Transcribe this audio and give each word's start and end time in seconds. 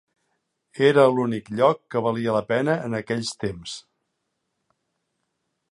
Era 0.87 1.03
l'únic 1.17 1.51
lloc 1.59 1.81
que 1.95 2.01
valia 2.07 2.33
la 2.37 2.41
pena 2.53 2.77
en 2.89 2.99
aquells 3.01 3.37
temps. 3.45 3.79